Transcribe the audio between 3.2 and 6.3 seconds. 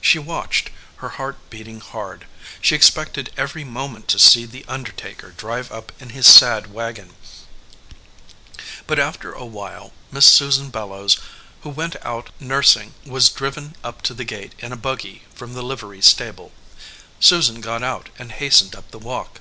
every moment to see the undertaker drive up in his